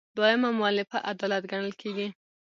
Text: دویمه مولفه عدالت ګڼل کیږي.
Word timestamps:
دویمه 0.17 0.49
مولفه 0.59 0.97
عدالت 1.11 1.43
ګڼل 1.51 1.71
کیږي. 1.81 2.07